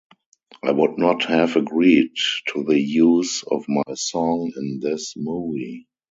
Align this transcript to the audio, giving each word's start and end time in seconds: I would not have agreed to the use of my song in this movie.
I 0.63 0.71
would 0.71 0.97
not 0.97 1.25
have 1.25 1.57
agreed 1.57 2.15
to 2.55 2.63
the 2.63 2.79
use 2.81 3.43
of 3.43 3.69
my 3.69 3.83
song 3.93 4.51
in 4.57 4.79
this 4.79 5.13
movie. 5.15 5.85